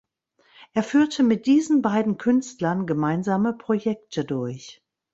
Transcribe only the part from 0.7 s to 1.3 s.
Er führte